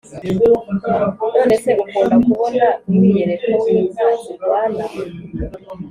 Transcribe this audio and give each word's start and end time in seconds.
nonese 1.35 1.69
ukunda 1.83 2.15
kubona 2.25 2.65
umwiyereko 2.87 3.49
winka 3.63 4.07
zirwana?" 4.21 4.83